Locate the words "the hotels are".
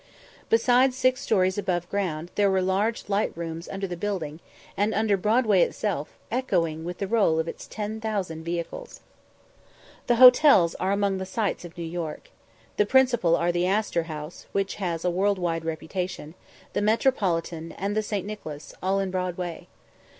10.07-10.91